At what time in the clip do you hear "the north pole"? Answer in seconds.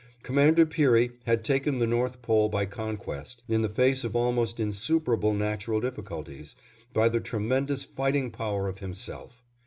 1.77-2.49